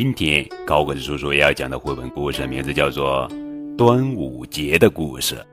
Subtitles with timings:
[0.00, 3.28] 今天高个子叔叔要讲的绘本故事名字叫做
[3.76, 5.44] 《端午节的故事》，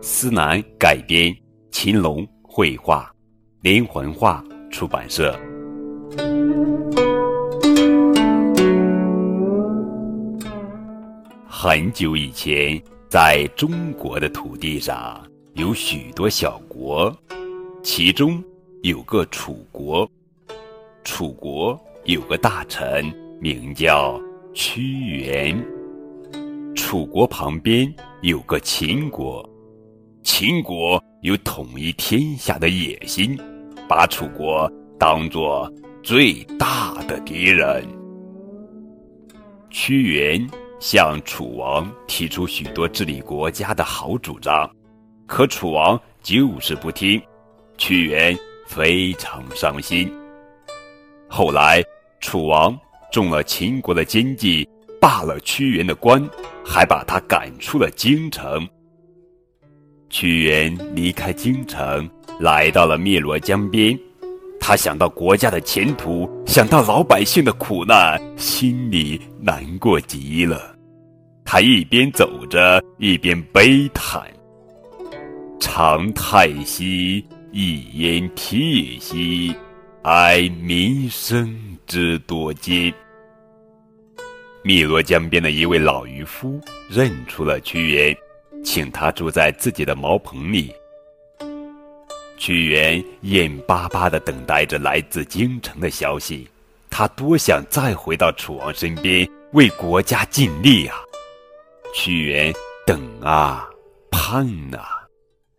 [0.00, 1.36] 思南改编，
[1.72, 3.10] 秦龙绘画，
[3.62, 5.36] 连环画出版社。
[11.48, 15.20] 很久以前，在中国的土地上
[15.54, 17.12] 有许多小国，
[17.82, 18.40] 其中
[18.82, 20.08] 有个楚国。
[21.02, 23.12] 楚国有个大臣。
[23.40, 24.20] 名叫
[24.52, 25.66] 屈原。
[26.74, 27.90] 楚国旁边
[28.20, 29.48] 有个秦国，
[30.22, 33.38] 秦国有统一天下的野心，
[33.88, 37.82] 把楚国当作最大的敌人。
[39.70, 40.46] 屈原
[40.78, 44.70] 向楚王提出许多治理国家的好主张，
[45.26, 47.18] 可楚王就是不听，
[47.78, 50.12] 屈原非常伤心。
[51.26, 51.82] 后来
[52.20, 52.78] 楚王。
[53.10, 54.68] 中了秦国的奸计，
[55.00, 56.22] 罢了屈原的官，
[56.64, 58.66] 还把他赶出了京城。
[60.08, 63.98] 屈原离开京城，来到了汨罗江边。
[64.60, 70.76] 他想到国家的前途，想到老百姓的苦难，心里难过极了。
[71.44, 74.22] 他一边走着，一边悲叹
[75.58, 79.54] ：“长太息，一言涕兮，
[80.02, 81.56] 哀民生。”
[81.90, 82.94] 之多金。
[84.62, 88.16] 汨罗江边的一位老渔夫认出了屈原，
[88.62, 90.72] 请他住在自己的茅棚里。
[92.38, 96.48] 屈原眼巴巴地等待着来自京城的消息，
[96.88, 100.96] 他多想再回到楚王身边为国家尽力啊！
[101.92, 102.54] 屈原
[102.86, 103.68] 等啊，
[104.12, 105.08] 盼啊，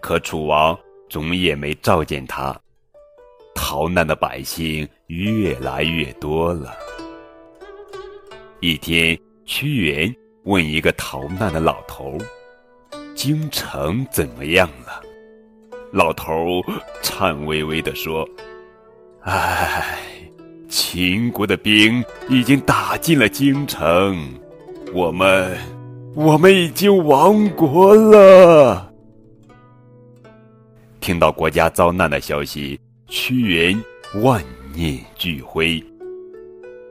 [0.00, 0.78] 可楚王
[1.08, 2.56] 总也没召见他。
[3.54, 6.74] 逃难的百姓越来越多了。
[8.60, 12.18] 一天，屈原问一个逃难的老头
[13.14, 15.02] ：“京城怎么样了？”
[15.92, 16.62] 老头
[17.02, 18.28] 颤巍巍地说
[19.22, 19.98] ：“唉，
[20.68, 24.16] 秦国的兵已经打进了京城，
[24.92, 25.58] 我们，
[26.14, 28.92] 我们已经亡国了。”
[31.00, 32.78] 听到国家遭难的消息。
[33.10, 33.76] 屈原
[34.22, 34.40] 万
[34.72, 35.82] 念俱灰。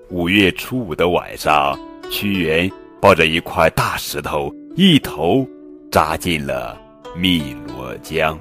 [0.09, 1.79] 五月初五的晚上，
[2.11, 2.69] 屈原
[3.01, 5.47] 抱着一块大石头，一头
[5.89, 6.77] 扎进了
[7.15, 8.37] 汨罗江。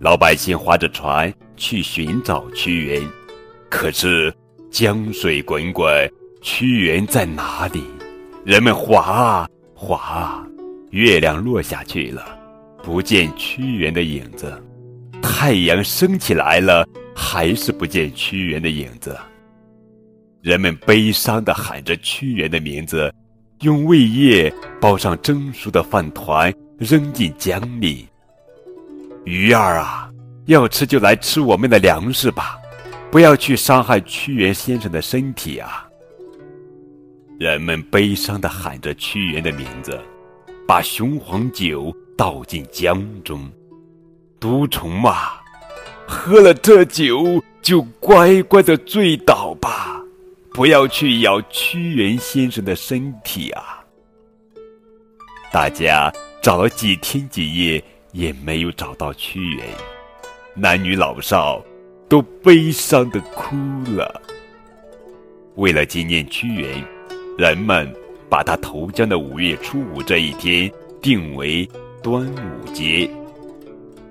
[0.00, 3.06] 老百姓划着船去寻找屈原，
[3.68, 4.32] 可是
[4.70, 6.10] 江水滚滚，
[6.40, 7.84] 屈原在哪里？
[8.42, 10.46] 人们划啊划啊，
[10.92, 12.24] 月亮落下去了，
[12.82, 14.62] 不见屈原的影子。
[15.38, 19.14] 太阳升起来了，还是不见屈原的影子。
[20.40, 23.12] 人们悲伤地喊着屈原的名字，
[23.60, 28.08] 用胃液包上蒸熟的饭团，扔进江里。
[29.26, 30.10] 鱼儿啊，
[30.46, 32.56] 要吃就来吃我们的粮食吧，
[33.10, 35.86] 不要去伤害屈原先生的身体啊！
[37.38, 40.00] 人们悲伤地喊着屈原的名字，
[40.66, 43.46] 把雄黄酒倒进江中。
[44.38, 45.40] 毒虫嘛，
[46.06, 50.00] 喝了这酒就乖乖的醉倒吧，
[50.52, 53.82] 不要去咬屈原先生的身体啊！
[55.52, 57.82] 大家找了几天几夜
[58.12, 59.66] 也没有找到屈原，
[60.54, 61.64] 男女老少
[62.08, 63.56] 都悲伤的哭
[63.96, 64.20] 了。
[65.54, 66.84] 为了纪念屈原，
[67.38, 67.90] 人们
[68.28, 70.70] 把他投江的五月初五这一天
[71.00, 71.66] 定为
[72.02, 73.10] 端午节。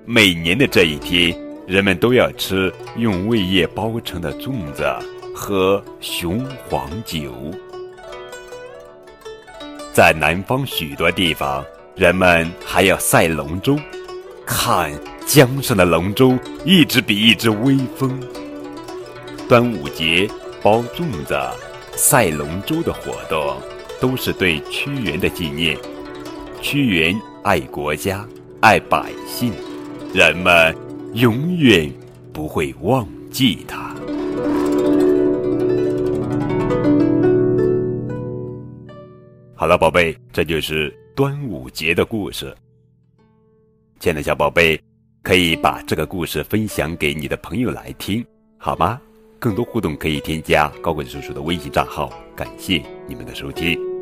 [0.08, 1.36] 每年的这一天，
[1.66, 4.86] 人们都要吃用胃液包成的粽子，
[5.34, 7.34] 喝雄黄酒。
[9.92, 11.66] 在南方许多地方，
[11.96, 13.80] 人们还要赛龙舟，
[14.46, 14.92] 看
[15.26, 18.22] 江上的龙舟一只比一只威风。
[19.50, 20.30] 端午节
[20.62, 21.36] 包粽子、
[21.96, 23.58] 赛龙舟的活动，
[24.00, 25.76] 都是对屈原的纪念。
[26.62, 28.24] 屈原爱国家，
[28.60, 29.52] 爱百姓。
[30.16, 30.74] 人们
[31.16, 31.92] 永远
[32.32, 33.94] 不会忘记他。
[39.54, 42.56] 好了，宝贝，这就是端午节的故事。
[44.00, 44.80] 亲爱的小宝贝，
[45.22, 48.26] 可以把这个故事分享给你的朋友来听，
[48.58, 48.98] 好吗？
[49.38, 52.10] 更多互动可以添加高贵叔叔的微信账号。
[52.34, 53.95] 感谢你们的收听。